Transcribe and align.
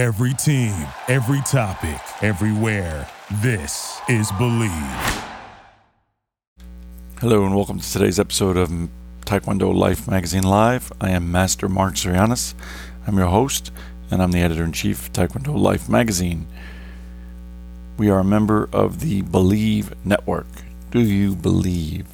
Every 0.00 0.32
team, 0.32 0.72
every 1.08 1.42
topic, 1.42 2.00
everywhere. 2.22 3.06
This 3.42 4.00
is 4.08 4.32
Bleav. 4.32 5.24
Hello 7.20 7.44
and 7.44 7.54
welcome 7.54 7.80
to 7.80 7.92
today's 7.92 8.18
episode 8.18 8.56
of 8.56 8.70
Taekwondo 9.26 9.74
Life 9.74 10.08
Magazine 10.08 10.44
Live. 10.44 10.90
I 11.02 11.10
am 11.10 11.30
Master 11.30 11.68
Marc 11.68 11.96
Zirogiannis. 11.96 12.54
I'm 13.06 13.18
your 13.18 13.26
host, 13.26 13.72
and 14.10 14.22
I'm 14.22 14.32
the 14.32 14.40
editor 14.40 14.64
in 14.64 14.72
chief 14.72 15.08
of 15.08 15.12
Taekwondo 15.12 15.54
Life 15.54 15.86
Magazine. 15.86 16.46
We 17.98 18.08
are 18.08 18.20
a 18.20 18.24
member 18.24 18.70
of 18.72 19.00
the 19.00 19.20
Bleav 19.20 19.92
Network. 20.02 20.48
Do 20.90 21.00
you 21.00 21.36
believe? 21.36 22.06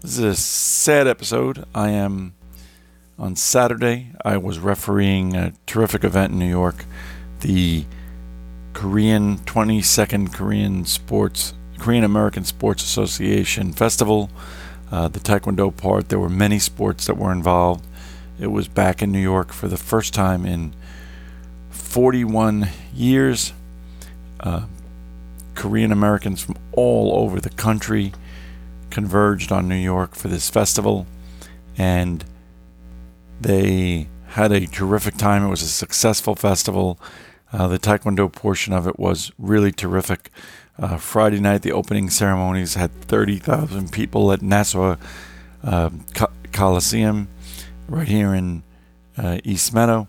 This 0.00 0.12
is 0.12 0.24
a 0.24 0.34
sad 0.34 1.06
episode. 1.06 1.66
I 1.74 1.90
am 1.90 2.32
on 3.18 3.36
Saturday. 3.36 4.12
I 4.24 4.36
was 4.36 4.58
refereeing 4.58 5.36
a 5.36 5.52
terrific 5.66 6.04
event 6.04 6.32
in 6.32 6.38
New 6.38 6.48
York, 6.48 6.84
the 7.40 7.84
Korean 8.72 9.38
22nd 9.38 10.32
Korean 10.32 10.84
Sports 10.84 11.54
Korean 11.78 12.04
American 12.04 12.44
Sports 12.44 12.82
Association 12.82 13.72
Festival, 13.72 14.30
uh, 14.90 15.08
the 15.08 15.20
Taekwondo 15.20 15.76
part. 15.76 16.08
There 16.08 16.18
were 16.18 16.30
many 16.30 16.58
sports 16.58 17.06
that 17.06 17.16
were 17.16 17.32
involved. 17.32 17.84
It 18.38 18.46
was 18.46 18.68
back 18.68 19.02
in 19.02 19.12
New 19.12 19.20
York 19.20 19.52
for 19.52 19.68
the 19.68 19.76
first 19.76 20.14
time 20.14 20.46
in 20.46 20.74
41 21.70 22.68
years. 22.94 23.52
Uh, 24.40 24.66
Korean 25.54 25.92
Americans 25.92 26.42
from 26.42 26.56
all 26.72 27.14
over 27.16 27.40
the 27.40 27.50
country 27.50 28.12
converged 28.90 29.52
on 29.52 29.68
New 29.68 29.74
York 29.74 30.14
for 30.14 30.28
this 30.28 30.48
festival, 30.50 31.06
and 31.76 32.24
they 33.44 34.08
had 34.28 34.50
a 34.52 34.66
terrific 34.66 35.16
time. 35.16 35.44
It 35.44 35.48
was 35.48 35.62
a 35.62 35.68
successful 35.68 36.34
festival. 36.34 36.98
Uh, 37.52 37.68
the 37.68 37.78
Taekwondo 37.78 38.32
portion 38.32 38.72
of 38.72 38.88
it 38.88 38.98
was 38.98 39.30
really 39.38 39.70
terrific. 39.70 40.30
Uh, 40.78 40.96
Friday 40.96 41.38
night, 41.38 41.62
the 41.62 41.70
opening 41.70 42.10
ceremonies 42.10 42.74
had 42.74 42.90
30,000 43.02 43.92
people 43.92 44.32
at 44.32 44.42
Nassau 44.42 44.96
uh, 45.62 45.90
Coliseum 46.52 47.28
right 47.86 48.08
here 48.08 48.34
in 48.34 48.62
uh, 49.16 49.38
East 49.44 49.72
Meadow. 49.72 50.08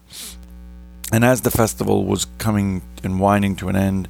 And 1.11 1.23
as 1.23 1.41
the 1.41 1.51
festival 1.51 2.05
was 2.05 2.25
coming 2.39 2.81
and 3.03 3.19
winding 3.19 3.57
to 3.57 3.69
an 3.69 3.75
end, 3.75 4.07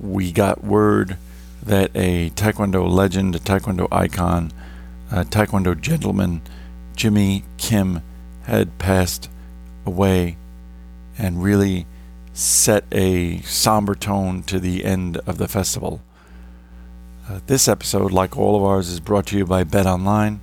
we 0.00 0.32
got 0.32 0.64
word 0.64 1.16
that 1.62 1.90
a 1.94 2.30
Taekwondo 2.30 2.90
legend, 2.90 3.36
a 3.36 3.38
Taekwondo 3.38 3.86
icon, 3.92 4.52
a 5.12 5.24
Taekwondo 5.24 5.78
gentleman, 5.78 6.40
Jimmy 6.96 7.44
Kim, 7.58 8.02
had 8.48 8.78
passed 8.78 9.28
away 9.84 10.38
and 11.18 11.42
really 11.42 11.86
set 12.32 12.84
a 12.90 13.42
somber 13.42 13.94
tone 13.94 14.42
to 14.42 14.58
the 14.58 14.86
end 14.86 15.18
of 15.26 15.36
the 15.36 15.46
festival. 15.46 16.00
Uh, 17.28 17.40
this 17.46 17.68
episode, 17.68 18.10
like 18.10 18.38
all 18.38 18.56
of 18.56 18.62
ours, 18.62 18.88
is 18.88 19.00
brought 19.00 19.26
to 19.26 19.36
you 19.36 19.44
by 19.44 19.64
Bet 19.64 19.86
Online. 19.86 20.40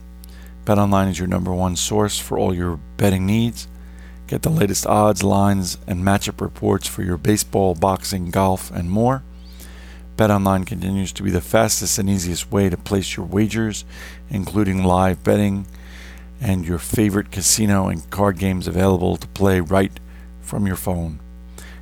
Bet 0.65 0.77
Online 0.77 1.07
is 1.07 1.17
your 1.17 1.27
number 1.27 1.51
one 1.51 1.75
source 1.75 2.19
for 2.19 2.37
all 2.37 2.53
your 2.53 2.79
betting 2.97 3.25
needs. 3.25 3.67
Get 4.27 4.43
the 4.43 4.49
latest 4.49 4.85
odds, 4.85 5.23
lines, 5.23 5.79
and 5.87 6.03
matchup 6.03 6.41
reports 6.41 6.87
for 6.87 7.01
your 7.01 7.17
baseball, 7.17 7.73
boxing, 7.73 8.29
golf, 8.29 8.69
and 8.69 8.91
more. 8.91 9.23
Bet 10.15 10.29
Online 10.29 10.63
continues 10.63 11.11
to 11.13 11.23
be 11.23 11.31
the 11.31 11.41
fastest 11.41 11.97
and 11.97 12.07
easiest 12.07 12.51
way 12.51 12.69
to 12.69 12.77
place 12.77 13.17
your 13.17 13.25
wagers, 13.25 13.83
including 14.29 14.83
live 14.83 15.23
betting 15.23 15.65
and 16.41 16.65
your 16.65 16.77
favorite 16.77 17.31
casino 17.31 17.87
and 17.87 18.09
card 18.09 18.37
games 18.37 18.67
available 18.67 19.17
to 19.17 19.27
play 19.29 19.59
right 19.59 19.99
from 20.41 20.67
your 20.67 20.75
phone. 20.75 21.19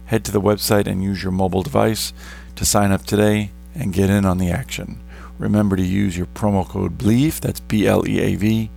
Head 0.05 0.23
to 0.25 0.31
the 0.31 0.41
website 0.41 0.87
and 0.87 1.03
use 1.03 1.23
your 1.23 1.31
mobile 1.31 1.63
device 1.63 2.13
to 2.55 2.65
sign 2.65 2.91
up 2.91 3.05
today 3.05 3.51
and 3.75 3.93
get 3.93 4.09
in 4.09 4.25
on 4.25 4.37
the 4.37 4.51
action. 4.51 5.01
Remember 5.37 5.75
to 5.75 5.83
use 5.83 6.15
your 6.15 6.27
promo 6.27 6.67
code 6.67 6.97
BLEAV, 6.97 7.39
that's 7.39 7.59
B 7.59 7.87
L 7.87 8.07
E 8.07 8.19
A 8.19 8.35
V, 8.35 8.69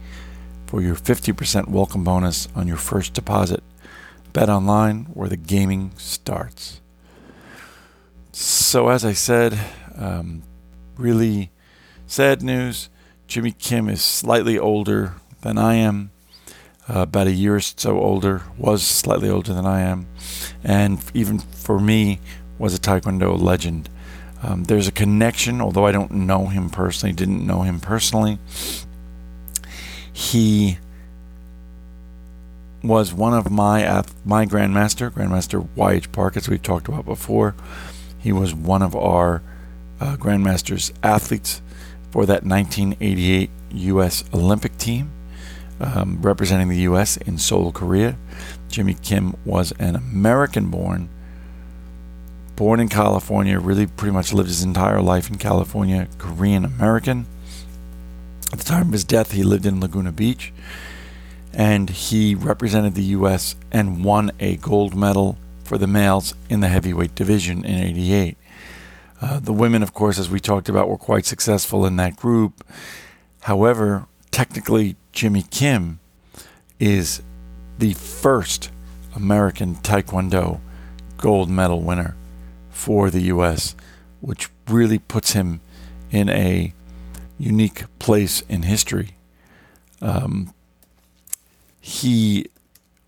for 0.67 0.81
your 0.81 0.97
50% 0.97 1.69
welcome 1.69 2.03
bonus 2.03 2.49
on 2.55 2.67
your 2.67 2.77
first 2.77 3.13
deposit. 3.13 3.63
Bet 4.33 4.49
online 4.49 5.05
where 5.15 5.29
the 5.29 5.37
gaming 5.37 5.93
starts. 5.97 6.81
So, 8.33 8.89
as 8.89 9.05
I 9.05 9.13
said, 9.13 9.59
um, 9.95 10.43
really 10.97 11.51
sad 12.07 12.43
news. 12.43 12.89
Jimmy 13.27 13.53
Kim 13.53 13.89
is 13.89 14.05
slightly 14.05 14.59
older 14.59 15.15
than 15.47 15.59
I 15.59 15.75
am 15.75 16.11
uh, 16.89 17.01
about 17.01 17.27
a 17.27 17.33
year 17.33 17.57
or 17.57 17.61
so 17.61 17.99
older, 17.99 18.43
was 18.59 18.85
slightly 18.85 19.29
older 19.29 19.53
than 19.53 19.67
I 19.67 19.81
am, 19.81 20.07
and 20.63 21.01
even 21.15 21.39
for 21.39 21.81
me, 21.81 22.21
was 22.59 22.75
a 22.75 22.79
Taekwondo 22.79 23.41
legend. 23.41 23.89
Um, 24.43 24.65
there's 24.65 24.87
a 24.87 24.93
connection, 24.93 25.61
although 25.61 25.87
I 25.87 25.93
don't 25.93 26.13
know 26.13 26.47
him 26.47 26.71
personally, 26.71 27.13
didn't 27.13 27.47
know 27.47 27.63
him 27.63 27.81
personally. 27.81 28.39
He 30.13 30.79
was 32.83 33.13
one 33.13 33.35
of 33.35 33.51
my 33.51 34.05
my 34.25 34.47
grandmaster, 34.47 35.11
Grandmaster 35.11 35.67
Y.H. 35.75 36.13
Park, 36.13 36.37
as 36.37 36.49
we've 36.49 36.63
talked 36.63 36.89
about 36.89 37.05
before. 37.05 37.55
He 38.19 38.33
was 38.33 38.55
one 38.55 38.83
of 38.83 38.95
our 38.95 39.43
uh, 40.01 40.17
grandmasters 40.17 40.93
athletes 41.03 41.63
for 42.11 42.27
that 42.27 42.45
1988 42.45 43.51
U.S. 43.71 44.25
Olympic 44.33 44.77
team 44.79 45.13
um, 45.81 46.19
representing 46.23 46.69
the 46.69 46.81
U.S. 46.81 47.17
in 47.17 47.39
Seoul, 47.39 47.73
Korea. 47.73 48.17
Jimmy 48.69 48.95
Kim 48.95 49.35
was 49.45 49.73
an 49.79 49.97
American 49.97 50.71
born, 50.71 51.09
born 52.57 52.81
in 52.81 52.89
California, 52.89 53.59
really 53.59 53.87
pretty 53.87 54.13
much 54.13 54.33
lived 54.33 54.49
his 54.49 54.63
entire 54.63 55.01
life 55.01 55.29
in 55.29 55.37
California, 55.37 56.09
Korean 56.19 56.65
American. 56.65 57.27
At 58.53 58.59
the 58.59 58.65
time 58.65 58.89
of 58.89 58.93
his 58.93 59.05
death, 59.05 59.33
he 59.33 59.43
lived 59.43 59.67
in 59.67 59.81
Laguna 59.81 60.13
Beach 60.13 60.53
and 61.57 61.89
he 61.89 62.35
represented 62.35 62.95
the 62.95 63.03
U.S. 63.05 63.57
and 63.73 64.05
won 64.05 64.31
a 64.39 64.57
gold 64.57 64.95
medal 64.95 65.39
for 65.65 65.79
the 65.79 65.87
males 65.87 66.35
in 66.51 66.61
the 66.61 66.69
heavyweight 66.69 67.15
division 67.15 67.65
in 67.65 67.83
88. 67.83 68.37
Uh, 69.21 69.41
the 69.41 69.55
women, 69.55 69.83
of 69.83 69.95
course, 69.95 70.19
as 70.19 70.29
we 70.29 70.39
talked 70.39 70.69
about, 70.69 70.89
were 70.89 70.99
quite 70.99 71.25
successful 71.25 71.87
in 71.87 71.97
that 71.97 72.15
group. 72.15 72.63
However, 73.41 74.07
technically, 74.31 74.97
Jimmy 75.17 75.47
Kim 75.51 75.99
is 76.79 77.23
the 77.79 77.95
first 77.95 78.71
American 79.15 79.77
Taekwondo 79.77 80.61
gold 81.17 81.49
medal 81.49 81.81
winner 81.81 82.15
for 82.69 83.09
the 83.09 83.23
U.S., 83.23 83.75
which 84.21 84.51
really 84.69 84.99
puts 84.99 85.33
him 85.33 85.63
in 86.11 86.29
a 86.29 86.75
unique 87.39 87.85
place 87.99 88.43
in 88.43 88.65
history. 88.65 89.17
Um, 90.03 90.53
he 91.81 92.49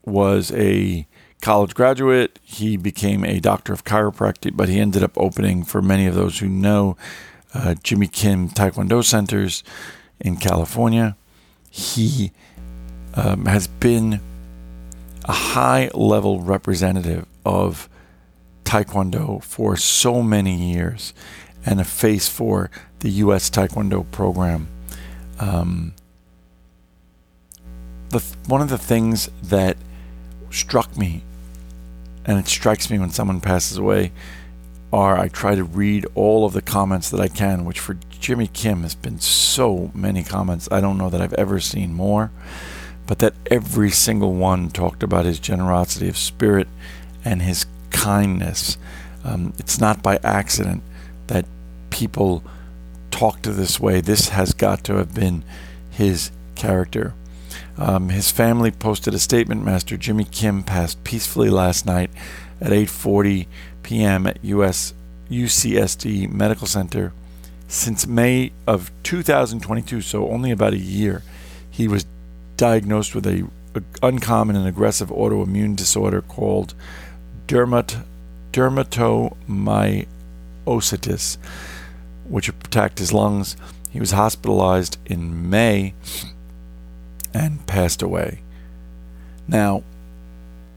was 0.07 0.51
a 0.53 1.07
college 1.43 1.75
graduate. 1.75 2.39
He 2.43 2.79
became 2.79 3.23
a 3.23 3.39
doctor 3.39 3.75
of 3.75 3.85
chiropractic, 3.85 4.57
but 4.57 4.71
he 4.71 4.81
ended 4.81 5.03
up 5.03 5.13
opening, 5.19 5.63
for 5.63 5.83
many 5.83 6.07
of 6.07 6.15
those 6.15 6.39
who 6.39 6.49
know, 6.49 6.97
uh, 7.53 7.75
Jimmy 7.83 8.07
Kim 8.07 8.49
Taekwondo 8.49 9.05
centers 9.05 9.63
in 10.19 10.39
California 10.39 11.15
he 11.71 12.33
um, 13.15 13.47
has 13.47 13.67
been 13.67 14.21
a 15.25 15.33
high 15.33 15.91
level 15.95 16.41
representative 16.41 17.27
of 17.45 17.89
Taekwondo 18.65 19.43
for 19.43 19.77
so 19.77 20.23
many 20.23 20.55
years 20.55 21.13
and 21.65 21.81
a 21.81 21.85
face 21.85 22.29
for 22.29 22.71
the 23.01 23.11
U.S. 23.11 23.51
Taekwondo 23.51 24.11
program. 24.11 24.69
Um, 25.39 25.95
the, 28.11 28.21
one 28.47 28.61
of 28.61 28.69
the 28.69 28.79
things 28.79 29.29
that 29.43 29.77
struck 30.51 30.97
me, 30.97 31.23
and 32.25 32.39
it 32.39 32.47
strikes 32.49 32.91
me 32.91 32.99
when 32.99 33.11
someone 33.11 33.41
passes 33.41 33.77
away, 33.77 34.13
are 34.93 35.19
I 35.19 35.29
try 35.29 35.55
to 35.55 35.65
read 35.65 36.07
all 36.15 36.45
of 36.45 36.53
the 36.53 36.63
comments 36.63 37.11
that 37.11 37.21
I 37.21 37.29
can, 37.29 37.65
which 37.65 37.81
for 37.81 37.99
Jimmy 38.11 38.47
Kim 38.47 38.83
has 38.83 38.95
been 38.95 39.21
so 39.21 39.91
many 39.95 40.23
comments. 40.23 40.69
I 40.71 40.81
don't 40.81 40.99
know 40.99 41.11
that 41.11 41.21
I've 41.21 41.35
ever 41.35 41.61
seen 41.61 41.95
more, 41.95 42.31
but 43.07 43.19
that 43.19 43.35
every 43.51 43.91
single 43.91 44.35
one 44.35 44.71
talked 44.71 45.03
about 45.03 45.25
his 45.25 45.39
generosity 45.39 46.09
of 46.09 46.17
spirit 46.17 46.69
and 47.25 47.43
his 47.43 47.67
kindness. 47.91 48.79
Um, 49.25 49.53
it's 49.59 49.81
not 49.81 50.03
by 50.03 50.19
accident 50.23 50.83
that 51.27 51.45
people 51.91 52.43
talk 53.11 53.43
to 53.43 53.53
this 53.53 53.79
way. 53.79 54.01
This 54.01 54.31
has 54.31 54.55
got 54.55 54.85
to 54.85 54.95
have 54.95 55.15
been 55.15 55.45
his 55.91 56.31
character. 56.55 57.15
Um, 57.79 58.09
his 58.09 58.31
family 58.31 58.71
posted 58.71 59.15
a 59.15 59.19
statement. 59.19 59.65
Master 59.65 59.97
Jimmy 59.97 60.25
Kim 60.25 60.63
passed 60.63 61.03
peacefully 61.05 61.49
last 61.49 61.87
night 61.87 62.11
at 62.61 62.73
8:40 62.73 63.47
p.m. 63.83 64.27
at 64.27 64.45
US 64.45 64.93
UCSD 65.31 66.31
Medical 66.31 66.67
Center 66.67 67.13
since 67.69 68.07
May 68.07 68.53
of 68.67 68.91
2022, 69.03 70.01
so 70.01 70.31
only 70.31 70.51
about 70.51 70.73
a 70.73 70.79
year, 70.79 71.23
he 71.71 71.87
was 71.87 72.07
diagnosed 72.57 73.15
with 73.15 73.27
a, 73.27 73.47
a 73.75 73.83
uncommon 74.03 74.57
and 74.57 74.67
aggressive 74.67 75.11
autoimmune 75.11 75.77
disorder 75.77 76.23
called 76.23 76.73
dermat- 77.47 78.03
dermatomyositis, 78.53 81.37
which 82.27 82.49
attacked 82.49 82.99
his 82.99 83.13
lungs. 83.13 83.55
He 83.91 84.01
was 84.01 84.13
hospitalized 84.13 84.97
in 85.05 85.51
May 85.51 85.93
and 87.35 87.67
passed 87.67 88.03
away. 88.03 88.43
Now, 89.47 89.83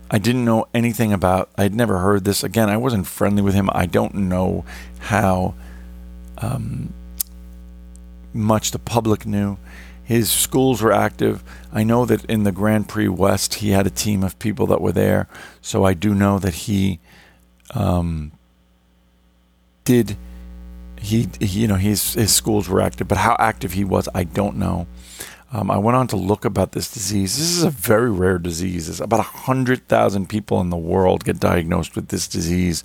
I 0.09 0.17
didn't 0.17 0.45
know 0.45 0.67
anything 0.73 1.13
about, 1.13 1.49
I'd 1.57 1.73
never 1.73 1.99
heard 1.99 2.25
this. 2.25 2.43
Again, 2.43 2.69
I 2.69 2.77
wasn't 2.77 3.07
friendly 3.07 3.41
with 3.41 3.53
him. 3.53 3.69
I 3.73 3.85
don't 3.85 4.13
know 4.13 4.65
how 4.99 5.53
um, 6.37 6.93
much 8.33 8.71
the 8.71 8.79
public 8.79 9.25
knew. 9.25 9.57
His 10.03 10.29
schools 10.29 10.81
were 10.81 10.91
active. 10.91 11.43
I 11.71 11.83
know 11.83 12.03
that 12.05 12.25
in 12.25 12.43
the 12.43 12.51
Grand 12.51 12.89
Prix 12.89 13.07
West, 13.07 13.55
he 13.55 13.69
had 13.69 13.87
a 13.87 13.89
team 13.89 14.23
of 14.23 14.37
people 14.39 14.67
that 14.67 14.81
were 14.81 14.91
there. 14.91 15.29
So 15.61 15.85
I 15.85 15.93
do 15.93 16.13
know 16.13 16.39
that 16.39 16.53
he 16.53 16.99
um, 17.73 18.33
did. 19.85 20.17
He, 20.99 21.29
he, 21.39 21.61
you 21.61 21.67
know, 21.67 21.75
his 21.75 22.13
his 22.13 22.33
schools 22.33 22.67
were 22.67 22.81
active, 22.81 23.07
but 23.07 23.19
how 23.19 23.37
active 23.39 23.73
he 23.73 23.83
was, 23.85 24.09
I 24.13 24.25
don't 24.25 24.57
know. 24.57 24.85
Um, 25.53 25.69
I 25.69 25.77
went 25.77 25.97
on 25.97 26.07
to 26.07 26.15
look 26.15 26.45
about 26.45 26.71
this 26.71 26.91
disease. 26.91 27.37
This 27.37 27.49
is 27.49 27.63
a 27.63 27.69
very 27.69 28.09
rare 28.09 28.37
disease. 28.37 28.87
It's 28.87 29.01
about 29.01 29.19
100,000 29.19 30.29
people 30.29 30.61
in 30.61 30.69
the 30.69 30.77
world 30.77 31.25
get 31.25 31.39
diagnosed 31.39 31.95
with 31.95 32.07
this 32.07 32.27
disease 32.27 32.83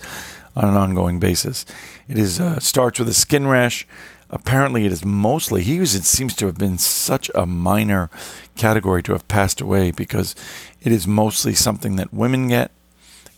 on 0.56 0.68
an 0.68 0.76
ongoing 0.76 1.20
basis. 1.20 1.64
It 2.08 2.18
is 2.18 2.40
uh, 2.40 2.58
starts 2.58 2.98
with 2.98 3.08
a 3.08 3.14
skin 3.14 3.46
rash. 3.46 3.86
Apparently, 4.30 4.84
it 4.84 4.90
is 4.90 5.04
mostly, 5.04 5.62
he 5.62 5.78
was, 5.78 5.94
it 5.94 6.02
seems 6.02 6.34
to 6.36 6.46
have 6.46 6.58
been 6.58 6.78
such 6.78 7.30
a 7.36 7.46
minor 7.46 8.10
category 8.56 9.00
to 9.04 9.12
have 9.12 9.28
passed 9.28 9.60
away 9.60 9.92
because 9.92 10.34
it 10.82 10.90
is 10.90 11.06
mostly 11.06 11.54
something 11.54 11.94
that 11.96 12.12
women 12.12 12.48
get. 12.48 12.72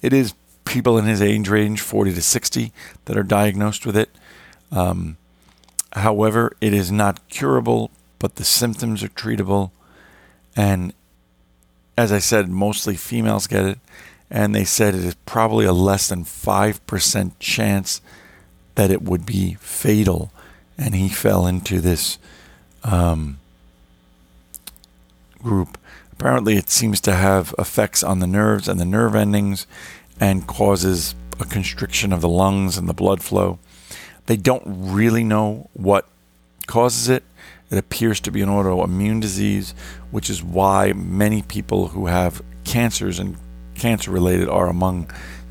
It 0.00 0.14
is 0.14 0.32
people 0.64 0.96
in 0.96 1.04
his 1.04 1.20
age 1.20 1.48
range, 1.50 1.82
40 1.82 2.14
to 2.14 2.22
60, 2.22 2.72
that 3.04 3.18
are 3.18 3.22
diagnosed 3.22 3.84
with 3.84 3.96
it. 3.98 4.08
Um, 4.72 5.18
however, 5.92 6.56
it 6.62 6.72
is 6.72 6.90
not 6.90 7.26
curable 7.28 7.90
but 8.18 8.36
the 8.36 8.44
symptoms 8.44 9.02
are 9.02 9.08
treatable. 9.08 9.70
And 10.56 10.92
as 11.96 12.12
I 12.12 12.18
said, 12.18 12.48
mostly 12.48 12.96
females 12.96 13.46
get 13.46 13.64
it. 13.64 13.78
And 14.30 14.54
they 14.54 14.64
said 14.64 14.94
it 14.94 15.04
is 15.04 15.14
probably 15.26 15.64
a 15.64 15.72
less 15.72 16.08
than 16.08 16.24
5% 16.24 17.32
chance 17.38 18.00
that 18.74 18.90
it 18.90 19.02
would 19.02 19.24
be 19.24 19.54
fatal. 19.54 20.30
And 20.76 20.94
he 20.94 21.08
fell 21.08 21.46
into 21.46 21.80
this 21.80 22.18
um, 22.84 23.38
group. 25.42 25.78
Apparently, 26.12 26.56
it 26.56 26.68
seems 26.68 27.00
to 27.02 27.14
have 27.14 27.54
effects 27.58 28.02
on 28.02 28.18
the 28.18 28.26
nerves 28.26 28.68
and 28.68 28.78
the 28.78 28.84
nerve 28.84 29.14
endings 29.14 29.66
and 30.20 30.46
causes 30.46 31.14
a 31.40 31.44
constriction 31.44 32.12
of 32.12 32.20
the 32.20 32.28
lungs 32.28 32.76
and 32.76 32.88
the 32.88 32.94
blood 32.94 33.22
flow. 33.22 33.58
They 34.26 34.36
don't 34.36 34.64
really 34.66 35.24
know 35.24 35.70
what 35.72 36.08
causes 36.66 37.08
it. 37.08 37.22
It 37.70 37.78
appears 37.78 38.20
to 38.20 38.30
be 38.30 38.40
an 38.40 38.48
autoimmune 38.48 39.20
disease, 39.20 39.74
which 40.10 40.30
is 40.30 40.42
why 40.42 40.92
many 40.92 41.42
people 41.42 41.88
who 41.88 42.06
have 42.06 42.42
cancers 42.64 43.18
and 43.18 43.36
cancer 43.74 44.10
related 44.10 44.48
are 44.48 44.68
among, 44.68 45.10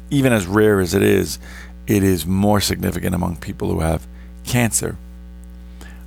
even 0.09 0.33
as 0.33 0.45
rare 0.45 0.79
as 0.79 0.93
it 0.93 1.03
is, 1.03 1.39
it 1.85 2.03
is 2.03 2.25
more 2.25 2.59
significant 2.59 3.15
among 3.15 3.37
people 3.37 3.69
who 3.69 3.79
have 3.79 4.07
cancer. 4.43 4.97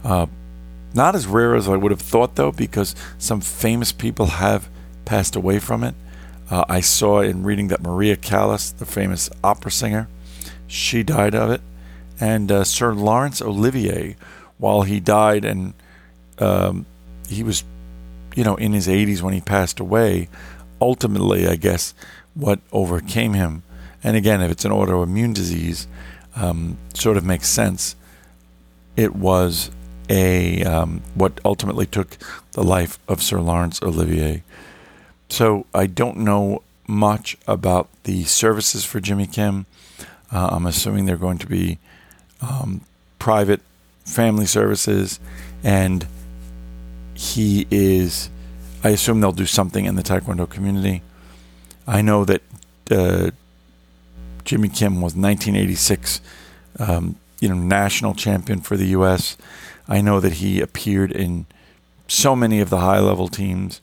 Uh, 0.04 0.26
not 0.92 1.14
as 1.14 1.26
rare 1.26 1.54
as 1.54 1.68
I 1.68 1.76
would 1.76 1.92
have 1.92 2.00
thought, 2.00 2.34
though, 2.34 2.52
because 2.52 2.94
some 3.18 3.40
famous 3.40 3.92
people 3.92 4.26
have 4.26 4.68
passed 5.04 5.36
away 5.36 5.58
from 5.58 5.84
it. 5.84 5.94
Uh, 6.50 6.64
I 6.68 6.80
saw 6.80 7.20
in 7.20 7.44
reading 7.44 7.68
that 7.68 7.82
Maria 7.82 8.16
Callas, 8.16 8.72
the 8.72 8.86
famous 8.86 9.30
opera 9.44 9.70
singer, 9.70 10.08
she 10.66 11.02
died 11.02 11.34
of 11.34 11.50
it. 11.50 11.60
And 12.18 12.50
uh, 12.50 12.64
Sir 12.64 12.92
Laurence 12.92 13.40
Olivier, 13.40 14.16
while 14.58 14.82
he 14.82 15.00
died 15.00 15.44
and 15.44 15.74
um, 16.40 16.86
he 17.28 17.42
was, 17.42 17.64
you 18.34 18.44
know, 18.44 18.56
in 18.56 18.72
his 18.72 18.88
80s 18.88 19.22
when 19.22 19.34
he 19.34 19.40
passed 19.40 19.80
away. 19.80 20.28
Ultimately, 20.80 21.46
I 21.46 21.56
guess 21.56 21.94
what 22.34 22.60
overcame 22.72 23.34
him, 23.34 23.62
and 24.02 24.16
again, 24.16 24.40
if 24.40 24.50
it's 24.50 24.64
an 24.64 24.72
autoimmune 24.72 25.34
disease, 25.34 25.86
um, 26.36 26.78
sort 26.94 27.16
of 27.16 27.24
makes 27.24 27.48
sense. 27.48 27.96
It 28.96 29.14
was 29.14 29.70
a 30.08 30.64
um, 30.64 31.02
what 31.14 31.40
ultimately 31.44 31.86
took 31.86 32.16
the 32.52 32.62
life 32.62 32.98
of 33.08 33.22
Sir 33.22 33.40
Laurence 33.40 33.82
Olivier. 33.82 34.42
So 35.28 35.66
I 35.74 35.86
don't 35.86 36.18
know 36.18 36.62
much 36.86 37.36
about 37.46 37.88
the 38.02 38.24
services 38.24 38.84
for 38.84 39.00
Jimmy 39.00 39.26
Kim. 39.26 39.66
Uh, 40.32 40.48
I'm 40.52 40.66
assuming 40.66 41.06
they're 41.06 41.16
going 41.16 41.38
to 41.38 41.46
be 41.46 41.78
um, 42.40 42.82
private 43.18 43.60
family 44.04 44.46
services 44.46 45.20
and 45.62 46.06
he 47.20 47.66
is, 47.70 48.30
I 48.82 48.88
assume 48.88 49.20
they'll 49.20 49.30
do 49.30 49.44
something 49.44 49.84
in 49.84 49.94
the 49.94 50.02
Taekwondo 50.02 50.48
community. 50.48 51.02
I 51.86 52.00
know 52.00 52.24
that 52.24 52.40
uh, 52.90 53.32
Jimmy 54.46 54.70
Kim 54.70 55.02
was 55.02 55.14
1986, 55.14 56.22
um, 56.78 57.16
you 57.38 57.50
know, 57.50 57.56
national 57.56 58.14
champion 58.14 58.62
for 58.62 58.78
the 58.78 58.86
U.S. 58.86 59.36
I 59.86 60.00
know 60.00 60.18
that 60.18 60.34
he 60.34 60.62
appeared 60.62 61.12
in 61.12 61.44
so 62.08 62.34
many 62.34 62.58
of 62.58 62.70
the 62.70 62.78
high 62.78 63.00
level 63.00 63.28
teams. 63.28 63.82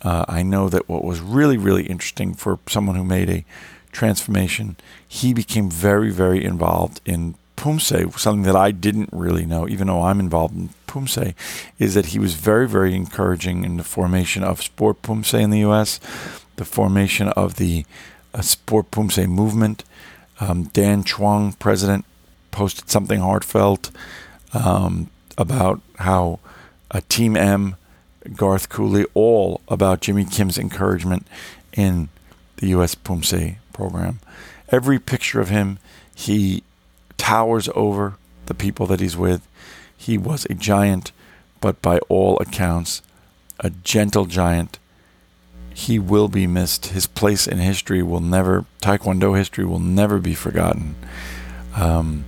Uh, 0.00 0.24
I 0.26 0.42
know 0.42 0.70
that 0.70 0.88
what 0.88 1.04
was 1.04 1.20
really, 1.20 1.58
really 1.58 1.84
interesting 1.84 2.32
for 2.32 2.58
someone 2.66 2.96
who 2.96 3.04
made 3.04 3.28
a 3.28 3.44
transformation, 3.92 4.76
he 5.06 5.34
became 5.34 5.70
very, 5.70 6.10
very 6.10 6.42
involved 6.42 7.02
in 7.04 7.34
Poomsae, 7.62 8.18
something 8.18 8.42
that 8.42 8.56
I 8.56 8.72
didn't 8.72 9.10
really 9.12 9.46
know, 9.46 9.68
even 9.68 9.86
though 9.86 10.02
I'm 10.02 10.18
involved 10.18 10.56
in 10.56 10.70
Poomsae, 10.88 11.32
is 11.78 11.94
that 11.94 12.06
he 12.06 12.18
was 12.18 12.34
very, 12.34 12.66
very 12.66 12.92
encouraging 12.92 13.64
in 13.64 13.76
the 13.76 13.84
formation 13.84 14.42
of 14.42 14.60
Sport 14.60 15.00
Poomsae 15.02 15.40
in 15.40 15.50
the 15.50 15.60
U.S., 15.60 16.00
the 16.56 16.64
formation 16.64 17.28
of 17.28 17.56
the 17.56 17.86
uh, 18.34 18.40
Sport 18.40 18.90
Poomsae 18.90 19.28
movement. 19.28 19.84
Um, 20.40 20.64
Dan 20.72 21.04
Chuang, 21.04 21.52
president, 21.52 22.04
posted 22.50 22.90
something 22.90 23.20
heartfelt 23.20 23.92
um, 24.52 25.08
about 25.38 25.80
how 26.00 26.40
uh, 26.90 27.00
Team 27.08 27.36
M, 27.36 27.76
Garth 28.34 28.70
Cooley, 28.70 29.06
all 29.14 29.60
about 29.68 30.00
Jimmy 30.00 30.24
Kim's 30.24 30.58
encouragement 30.58 31.28
in 31.74 32.08
the 32.56 32.66
U.S. 32.70 32.96
Poomsae 32.96 33.58
program. 33.72 34.18
Every 34.70 34.98
picture 34.98 35.40
of 35.40 35.48
him, 35.48 35.78
he 36.12 36.64
towers 37.22 37.68
over 37.76 38.16
the 38.46 38.54
people 38.54 38.84
that 38.88 38.98
he's 38.98 39.16
with. 39.16 39.46
He 39.96 40.18
was 40.18 40.44
a 40.46 40.54
giant, 40.54 41.12
but 41.60 41.80
by 41.80 41.98
all 42.08 42.36
accounts, 42.40 43.00
a 43.60 43.70
gentle 43.70 44.26
giant. 44.26 44.80
He 45.72 46.00
will 46.00 46.26
be 46.26 46.48
missed. 46.48 46.86
His 46.86 47.06
place 47.06 47.46
in 47.46 47.58
history 47.58 48.02
will 48.02 48.20
never, 48.20 48.64
Taekwondo 48.80 49.38
history 49.38 49.64
will 49.64 49.78
never 49.78 50.18
be 50.18 50.34
forgotten. 50.34 50.96
Um, 51.76 52.24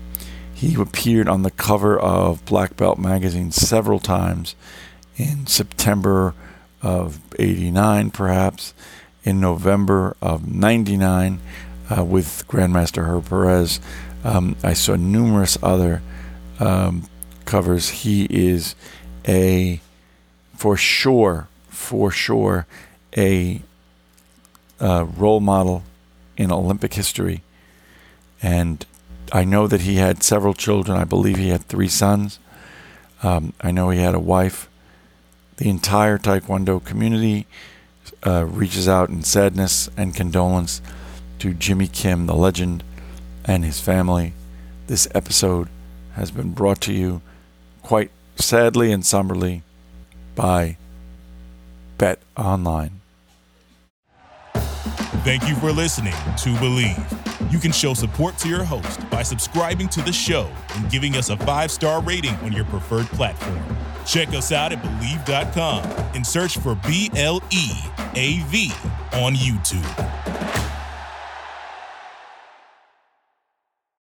he 0.55 0.81
appeared 0.81 1.29
on 1.29 1.43
the 1.43 1.51
cover 1.51 1.99
of 1.99 2.45
Black 2.45 2.77
Belt 2.77 2.97
magazine 2.97 3.51
several 3.51 3.99
times 3.99 4.55
in 5.17 5.49
September 5.49 6.35
of 6.83 7.19
89, 7.41 8.13
perhaps, 8.13 8.73
in 9.25 9.41
November 9.41 10.17
of 10.23 10.47
99 10.47 11.41
uh, 11.91 12.05
with 12.05 12.45
Grandmaster 12.47 13.07
Herb 13.09 13.29
Perez. 13.29 13.81
Um, 14.25 14.57
I 14.63 14.73
saw 14.73 14.97
numerous 14.97 15.59
other 15.63 16.03
um, 16.59 17.09
covers. 17.45 17.91
He 17.91 18.27
is 18.31 18.75
a, 19.29 19.81
for 20.57 20.77
sure, 20.77 21.49
for 21.69 22.11
sure, 22.11 22.67
a 23.17 23.63
uh, 24.81 25.05
role 25.17 25.41
model 25.41 25.85
in 26.37 26.51
Olympic 26.51 26.95
history. 26.95 27.43
And 28.43 28.85
I 29.33 29.45
know 29.45 29.67
that 29.67 29.83
he 29.83 29.97
had 29.97 30.23
several 30.23 30.55
children. 30.55 30.99
I 30.99 31.05
believe 31.05 31.37
he 31.37 31.49
had 31.49 31.65
three 31.65 31.89
sons. 31.89 32.39
Um, 33.23 33.53
I 33.61 33.71
know 33.71 33.91
he 33.91 34.01
had 34.01 34.15
a 34.15 34.21
wife. 34.21 34.69
The 35.57 35.69
entire 35.69 36.19
Taekwondo 36.19 36.85
community 36.85 37.47
uh, 38.27 38.45
reaches 38.45 38.89
out 38.89 39.09
in 39.09 39.23
sadness 39.23 39.89
and 39.97 40.15
condolence 40.15 40.83
to 41.39 41.55
Jimmy 41.55 41.87
Kim, 41.87 42.27
the 42.27 42.35
legend 42.35 42.83
and 43.45 43.65
his 43.65 43.81
family. 43.81 44.33
This 44.87 45.09
episode 45.15 45.69
has 46.15 46.31
been 46.31 46.53
brought 46.53 46.81
to 46.83 46.93
you 46.93 47.23
quite 47.83 48.11
sadly 48.37 48.93
and 48.93 49.05
somberly 49.05 49.63
by 50.35 50.77
Bet 51.99 52.19
Online. 52.37 53.01
Thank 55.25 55.49
you 55.49 55.55
for 55.57 55.73
listening 55.73 56.13
to 56.13 56.51
Bleav. 56.57 57.53
You 57.53 57.59
can 57.59 57.73
show 57.73 57.95
support 57.95 58.37
to 58.39 58.49
your 58.49 58.65
host 58.65 59.09
by 59.11 59.23
subscribing 59.23 59.89
to 59.89 60.03
the 60.03 60.13
show 60.13 60.51
and 60.75 60.91
giving 60.91 61.17
us 61.17 61.31
a 61.31 61.37
five 61.39 61.71
star 61.71 62.03
rating 62.03 62.35
on 62.37 62.53
your 62.53 62.65
preferred 62.67 63.07
platform. 63.07 63.63
Check 64.05 64.29
us 64.31 64.53
out 64.53 64.73
at 64.73 64.83
Bleav.com 64.83 65.85
and 66.15 66.27
search 66.27 66.59
for 66.59 66.75
B 66.87 67.11
L 67.17 67.41
E 67.51 67.71
A 68.15 68.41
V 68.49 68.73
on 69.15 69.35
YouTube. 69.35 70.24